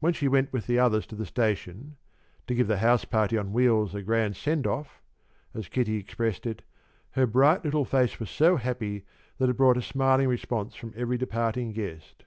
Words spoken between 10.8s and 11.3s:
every